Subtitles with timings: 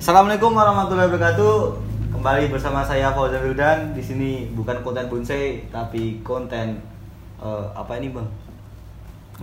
[0.00, 1.76] Assalamualaikum warahmatullahi wabarakatuh.
[2.16, 3.92] Kembali bersama saya Fauzan Wildan.
[3.92, 6.80] Di sini bukan konten bonsai tapi konten
[7.36, 8.24] eh, apa ini, Bang?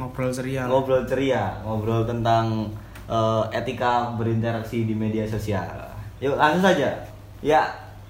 [0.02, 2.74] ngobrol ceria Ngobrol ceria, ngobrol tentang
[3.06, 5.94] eh, etika berinteraksi di media sosial.
[6.18, 7.06] Yuk, langsung saja.
[7.46, 7.62] Ya,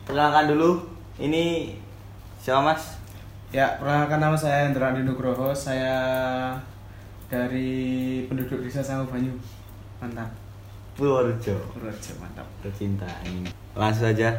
[0.07, 0.87] perkenalkan dulu.
[1.19, 1.75] Ini
[2.39, 2.95] siapa, Mas?
[3.51, 5.99] ya perkenalkan nama saya Andi Nugroho saya
[7.27, 9.35] dari penduduk desa Sangu Banyu
[9.99, 10.46] mantap
[10.97, 11.55] Purworejo.
[11.77, 13.45] Purworejo mantap Tercinta ini.
[13.77, 14.33] Langsung saja.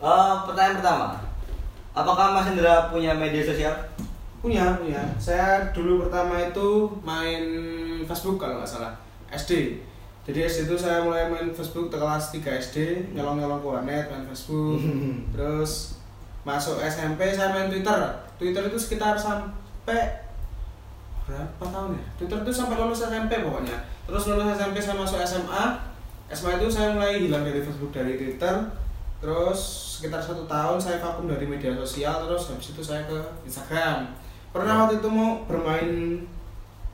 [0.00, 1.06] Eh, pertanyaan pertama.
[1.90, 3.74] Apakah Mas Indra punya media sosial?
[4.40, 7.44] punya punya saya dulu pertama itu main
[8.08, 8.96] Facebook kalau nggak salah
[9.28, 9.76] SD
[10.24, 12.76] jadi SD itu saya mulai main Facebook ke kelas 3 SD
[13.12, 14.80] nyolong-nyolong ke warnet main Facebook
[15.36, 16.00] terus
[16.48, 18.00] masuk SMP saya main Twitter
[18.40, 20.24] Twitter itu sekitar sampai
[21.28, 23.76] berapa tahun ya Twitter itu sampai lulus SMP pokoknya
[24.08, 25.64] terus lulus SMP saya masuk SMA
[26.30, 28.54] SMA itu saya mulai hilang dari Facebook dari Twitter.
[29.20, 29.60] Terus
[29.98, 34.08] sekitar satu tahun saya vakum dari media sosial terus habis itu saya ke Instagram.
[34.50, 36.22] Pernah waktu itu mau bermain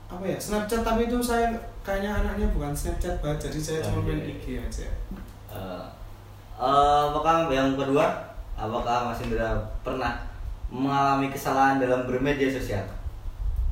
[0.07, 1.51] apa ya Snapchat tapi itu saya
[1.83, 4.87] kayaknya anaknya bukan Snapchat banget jadi saya Oh, cuma main iya, IG aja.
[5.51, 5.85] Eh,
[6.59, 8.05] eh, apakah yang kedua,
[8.59, 10.19] apakah Mas Indra pernah
[10.67, 12.83] mengalami kesalahan dalam bermedia sosial?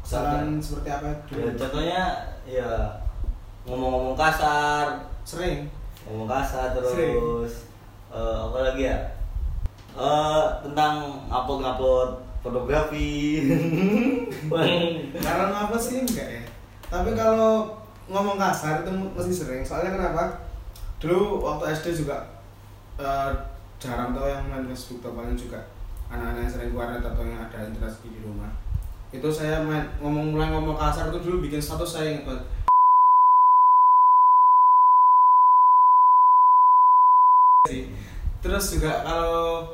[0.06, 1.10] kesalahan seperti apa?
[1.34, 2.02] Ya, contohnya
[2.46, 2.70] ya
[3.66, 5.66] ngomong-ngomong kasar, sering.
[6.06, 6.94] Ngomong kasar terus.
[6.94, 7.18] Sering.
[8.14, 8.98] eh, apa lagi ya?
[9.98, 13.42] Eh, tentang upload-upload fotografi.
[15.26, 16.06] karena apa sih?
[16.06, 16.44] Enggak ya.
[16.94, 17.74] Tapi kalau
[18.06, 19.62] ngomong kasar itu mesti sering.
[19.66, 20.46] Soalnya kenapa?
[21.02, 22.22] Dulu waktu SD juga
[23.02, 23.34] eh,
[23.82, 25.60] jarang tau yang main Facebook paling juga
[26.06, 28.54] anak-anak yang sering keluar atau yang ada interaksi di rumah.
[29.10, 32.66] Itu saya main ngomong mulai ngomong kasar itu dulu bikin status saya ingat banget sih
[38.44, 39.66] terus juga kalau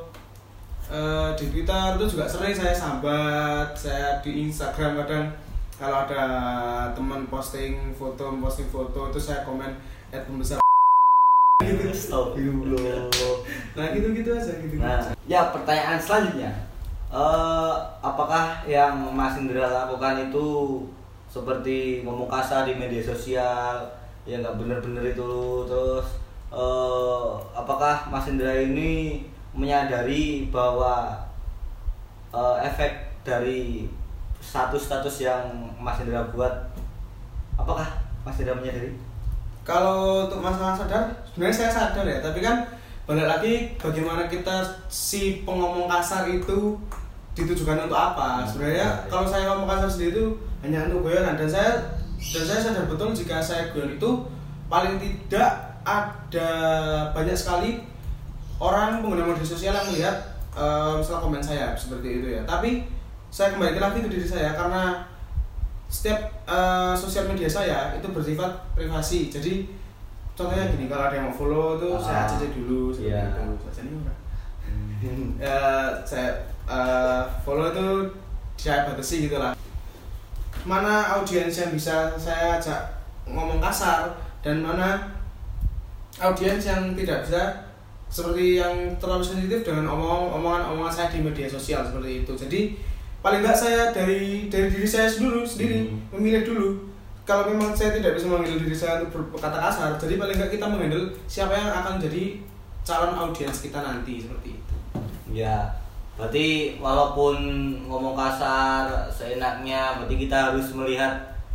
[0.88, 5.26] eh, di Twitter itu juga sering saya sambat saya di Instagram kadang
[5.76, 6.24] kalau ada
[6.96, 9.76] teman posting foto posting foto itu saya komen
[10.14, 10.58] at pembesar.
[11.62, 13.30] Gitu.
[13.78, 16.52] Nah gitu gitu aja gitu Nah, ya pertanyaan selanjutnya,
[17.12, 20.80] Eh, apakah yang Mas Indra lakukan itu
[21.28, 23.84] seperti ngomong kasar di media sosial,
[24.24, 26.08] ya nggak bener-bener itu, terus
[26.52, 29.24] eh, apakah Mas Indra ini
[29.56, 31.16] menyadari bahwa
[32.30, 33.88] eh, efek dari
[34.38, 35.42] status-status yang
[35.80, 36.52] Mas Indra buat,
[37.56, 37.88] apakah
[38.22, 39.12] Mas Indra menyadari?
[39.62, 42.66] kalau untuk masalah sadar sebenarnya saya sadar ya tapi kan
[43.06, 46.74] balik lagi bagaimana kita si pengomong kasar itu
[47.34, 50.26] ditujukan untuk apa sebenarnya kalau saya ngomong kasar sendiri itu
[50.62, 51.72] hanya untuk guyonan dan saya
[52.18, 54.10] dan saya sadar betul jika saya guyon itu
[54.66, 56.50] paling tidak ada
[57.10, 57.82] banyak sekali
[58.62, 60.16] orang pengguna media sosial yang melihat
[60.54, 62.42] eh, misal komen saya seperti itu ya.
[62.46, 62.86] Tapi
[63.32, 65.02] saya kembali lagi ke diri saya karena
[65.90, 69.28] setiap eh, sosial media saya itu bersifat privasi.
[69.28, 69.66] Jadi
[70.32, 73.66] contohnya gini kalau ada yang mau follow tuh saya Ah, cek dulu seperti itu.
[73.68, 74.18] Saja nih enggak
[75.42, 76.30] Eh, saya
[76.70, 77.86] eh, follow itu
[78.54, 79.50] saya batasi gitu lah.
[80.62, 84.14] Mana audiens yang bisa saya ajak ngomong kasar
[84.46, 85.02] dan mana
[86.20, 87.42] audiens yang tidak bisa
[88.12, 92.60] seperti yang terlalu sensitif dengan omong omongan omongan saya di media sosial seperti itu jadi
[93.24, 96.18] paling nggak saya dari dari diri saya dulu sendiri Hmm.
[96.18, 96.68] memilih dulu
[97.22, 100.66] kalau memang saya tidak bisa memanggil diri saya untuk berkata kasar jadi paling nggak kita
[100.68, 102.42] menghandle siapa yang akan jadi
[102.82, 104.74] calon audiens kita nanti seperti itu
[105.32, 105.64] Ya,
[106.12, 107.40] berarti walaupun
[107.88, 111.08] ngomong kasar seenaknya, berarti kita harus melihat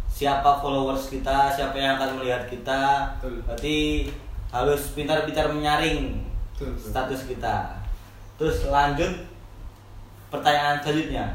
[0.10, 3.14] siapa followers kita, siapa yang akan melihat kita.
[3.22, 3.46] Betul.
[3.46, 4.10] Berarti
[4.52, 6.24] harus pintar-pintar menyaring
[6.56, 6.90] Betul, betul.
[6.90, 7.56] status kita.
[8.38, 9.14] Terus lanjut
[10.34, 11.26] pertanyaan selanjutnya.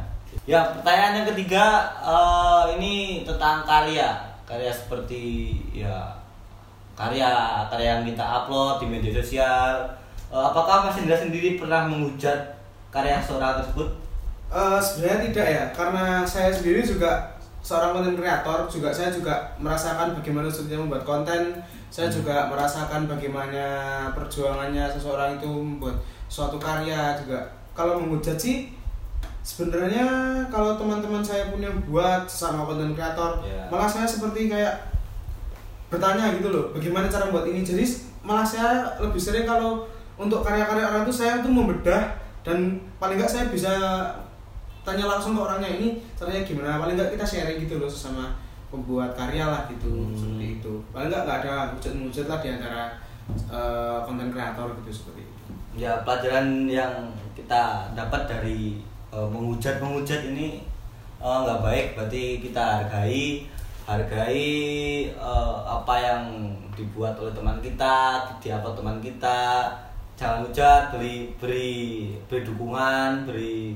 [0.49, 4.17] Ya, pertanyaan yang ketiga eh, ini tentang karya,
[4.49, 6.09] karya seperti ya
[6.97, 9.87] karya karya yang kita upload di media sosial.
[10.33, 12.57] Eh, apakah Mas Indra sendiri pernah menghujat
[12.89, 13.89] karya seorang tersebut?
[14.53, 20.19] Eh, sebenarnya tidak ya karena saya sendiri juga seorang konten kreator juga saya juga merasakan
[20.19, 21.55] bagaimana sulitnya membuat konten.
[21.93, 23.65] Saya juga merasakan bagaimana
[24.17, 25.95] perjuangannya seseorang itu membuat
[26.27, 27.45] suatu karya juga.
[27.77, 28.73] Kalau menghujat sih
[29.43, 30.07] sebenarnya
[30.49, 33.67] kalau teman-teman saya punya buat sama konten kreator Ya.
[33.67, 34.87] malah saya seperti kayak
[35.91, 37.61] bertanya gitu loh bagaimana cara membuat ini?
[37.61, 37.85] Jadi
[38.25, 39.85] malah saya lebih sering kalau
[40.17, 42.17] untuk karya-karya orang itu saya tuh membedah
[42.47, 43.73] dan paling nggak saya bisa
[44.83, 45.89] tanya langsung ke orangnya ini
[46.19, 46.83] caranya gimana?
[46.83, 48.35] Paling nggak kita sharing gitu loh sesama
[48.73, 50.17] pembuat karya lah gitu Hmm.
[50.17, 50.73] seperti itu.
[50.91, 52.83] Paling nggak nggak ada hujat lah di antara
[53.53, 55.41] eh, konten kreator gitu seperti itu.
[55.73, 56.93] Ya pelajaran yang
[57.33, 60.61] kita dapat dari uh, menghujat menghujat ini
[61.23, 61.87] eh, nggak baik.
[61.97, 63.47] Berarti kita hargai
[63.87, 64.45] hargai
[65.15, 66.23] eh, apa yang
[66.73, 69.69] dibuat oleh teman kita di apa teman kita.
[70.13, 71.71] Jangan hujat beri beri
[72.29, 73.75] beri dukungan beri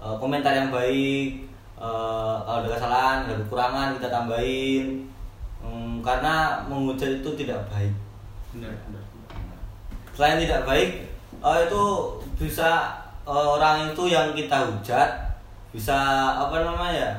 [0.00, 1.50] eh, komentar yang baik
[1.80, 5.08] Eh, kalau ada kesalahan ada kekurangan kita tambahin.
[5.64, 7.92] Hmm, karena menghujat itu tidak baik.
[8.52, 9.04] Benar benar.
[10.12, 11.08] Selain tidak baik
[11.40, 11.84] eh, itu
[12.36, 15.40] bisa eh, orang itu yang kita hujat
[15.72, 15.96] bisa
[16.36, 17.16] apa namanya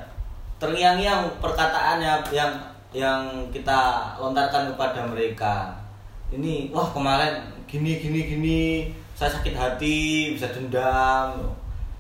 [0.62, 2.54] terngiang-ngiang perkataannya yang
[2.94, 5.74] yang kita lontarkan kepada mereka.
[6.30, 8.62] Ini wah kemarin gini gini gini
[9.18, 11.50] saya sakit hati bisa dendam.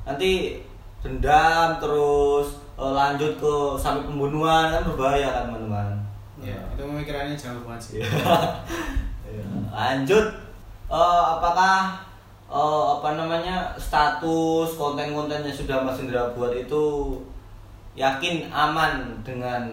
[0.06, 0.62] Nanti
[1.02, 5.88] dendam terus eh, lanjut ke sampai pembunuhan kan berbahaya kan teman-teman
[6.42, 7.98] ya itu pemikirannya jauh banget sih.
[8.02, 9.46] Iya.
[9.72, 10.26] Lanjut,
[10.92, 12.04] Eh, apakah
[12.52, 17.16] eh, apa namanya status konten-konten yang sudah Mas Indra buat itu
[17.96, 19.72] yakin aman dengan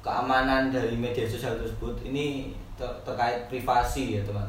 [0.00, 1.92] keamanan dari media sosial tersebut?
[2.08, 4.48] Ini ter- terkait privasi ya teman.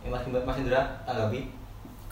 [0.00, 1.44] Ya, Mas, Mas Indra tanggapi?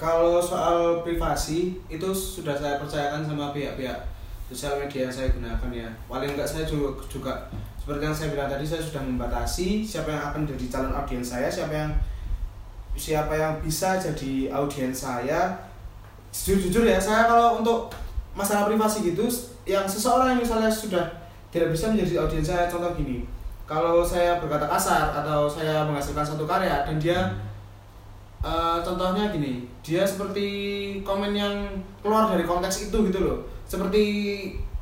[0.03, 4.03] Kalau soal privasi itu sudah saya percayakan sama pihak-pihak
[4.51, 5.87] sosial media yang saya gunakan ya.
[6.11, 7.47] Paling enggak saya juga, juga
[7.79, 11.47] seperti yang saya bilang tadi saya sudah membatasi siapa yang akan jadi calon audiens saya,
[11.47, 11.91] siapa yang
[12.99, 15.55] siapa yang bisa jadi audiens saya.
[16.35, 17.95] Jujur-jujur ya, saya kalau untuk
[18.35, 19.31] masalah privasi gitu
[19.63, 21.07] yang seseorang yang misalnya sudah
[21.55, 23.23] tidak bisa menjadi audiens saya contoh gini.
[23.71, 27.31] Kalau saya berkata kasar atau saya menghasilkan satu karya dan dia
[28.43, 30.47] Eh, contohnya gini, dia seperti
[31.00, 31.55] komen yang
[32.03, 33.39] keluar dari konteks itu gitu loh.
[33.65, 34.03] Seperti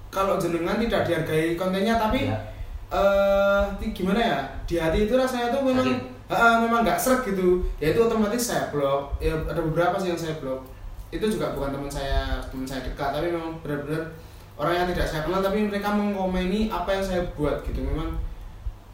[0.08, 2.40] kalau jenengan tidak dihargai kontennya tapi Ya.
[2.88, 4.38] eh ti- gimana ya?
[4.64, 6.32] Di hati itu rasanya tuh memang Sakit.
[6.32, 7.60] eh, memang nggak seret gitu.
[7.76, 9.12] Ya itu otomatis saya blok.
[9.20, 10.64] Ya ada beberapa sih yang saya blok.
[11.12, 14.08] Itu juga bukan teman saya, teman saya dekat, tapi memang benar-benar
[14.56, 17.84] orang yang tidak saya kenal tapi mereka mengkomeni apa yang saya buat gitu.
[17.84, 18.16] Memang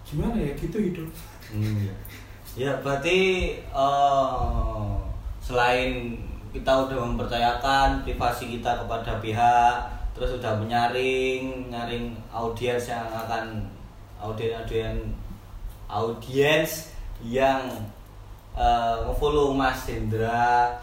[0.02, 1.06] gimana ya gitu hidup.
[1.46, 1.86] Hmm,
[2.56, 4.84] ya berarti eh,
[5.44, 6.16] selain
[6.56, 9.76] kita udah mempercayakan privasi kita kepada pihak
[10.16, 13.68] terus udah menyaring nyaring audiens yang akan
[14.16, 15.04] audiens audiens
[15.84, 16.72] audiens
[17.20, 17.60] yang
[18.56, 20.80] ngefollow Mas Hendra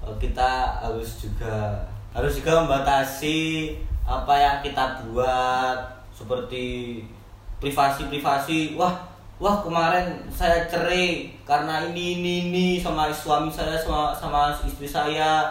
[0.00, 1.84] eh, kita harus juga
[2.16, 3.76] harus juga membatasi
[4.08, 5.76] apa yang kita buat
[6.12, 7.00] seperti
[7.62, 8.74] privasi-privasi.
[8.74, 9.11] Wah
[9.42, 15.50] wah kemarin saya cerai karena ini ini ini sama suami saya sama sama istri saya.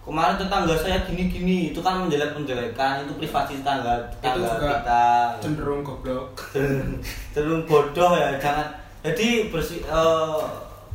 [0.00, 5.06] Kemarin tetangga saya gini gini itu kan menjelek menjelekan itu privasi tetangga tetangga juga kita.
[5.38, 6.34] Cenderung goblok.
[7.32, 8.66] cenderung bodoh ya jangan.
[9.06, 10.42] Jadi bersi, eh,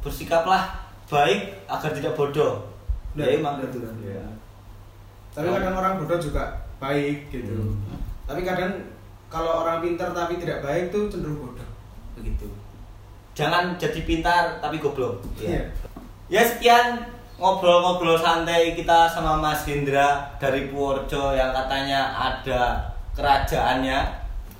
[0.03, 0.75] bersikaplah
[1.07, 2.59] baik agar tidak bodoh.
[3.15, 4.25] Benar, ya emang gitu ya
[5.35, 7.51] tapi kadang orang bodoh juga baik gitu.
[7.51, 7.99] Hmm.
[8.23, 8.71] tapi kadang
[9.27, 11.67] kalau orang pintar tapi tidak baik tuh cenderung bodoh
[12.15, 12.47] begitu.
[13.35, 15.19] Jangan jadi pintar tapi goblok.
[15.38, 15.67] Iya.
[16.31, 16.41] ya.
[16.41, 17.03] Sekian
[17.35, 22.79] ngobrol-ngobrol santai kita sama Mas Hendra dari Purworejo yang katanya ada
[23.12, 24.00] kerajaannya.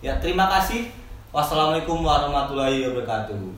[0.04, 0.92] Ya terima kasih.
[1.31, 3.56] Wassalamualaikum warahmatullahi wabarakatuh